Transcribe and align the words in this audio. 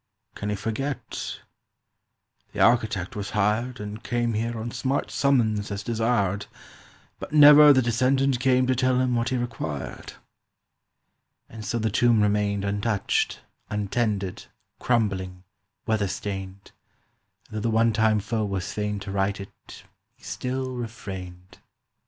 —Can 0.33 0.49
he 0.49 0.55
forget? 0.55 1.41
"The 2.53 2.59
architect 2.59 3.15
was 3.15 3.29
hired 3.37 3.79
And 3.79 4.03
came 4.03 4.33
here 4.33 4.57
on 4.59 4.71
smart 4.71 5.11
summons 5.11 5.69
as 5.69 5.83
desired, 5.83 6.47
But 7.19 7.33
never 7.33 7.71
the 7.71 7.83
descendant 7.83 8.39
came 8.39 8.65
to 8.65 8.73
tell 8.75 8.99
him 8.99 9.13
What 9.13 9.29
he 9.29 9.37
required." 9.37 10.13
And 11.47 11.63
so 11.63 11.77
the 11.77 11.91
tomb 11.91 12.23
remained 12.23 12.65
Untouched, 12.65 13.41
untended, 13.69 14.47
crumbling, 14.79 15.43
weather 15.85 16.07
stained, 16.07 16.71
And 17.49 17.57
though 17.57 17.61
the 17.61 17.69
one 17.69 17.93
time 17.93 18.19
foe 18.19 18.43
was 18.43 18.73
fain 18.73 18.99
to 19.01 19.11
right 19.11 19.39
it 19.39 19.83
He 20.15 20.23
still 20.23 20.71
refrained. 20.73 21.59